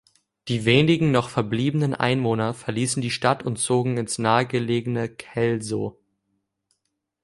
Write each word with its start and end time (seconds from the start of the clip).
Die 0.47 0.65
wenigen 0.65 1.11
noch 1.11 1.29
verbliebenen 1.29 1.93
Einwohner 1.93 2.55
verließen 2.55 3.03
die 3.03 3.11
Stadt 3.11 3.43
und 3.43 3.57
zogen 3.59 3.97
ins 3.97 4.17
nahe 4.17 4.47
gelegene 4.47 5.07
Kelso. 5.09 5.99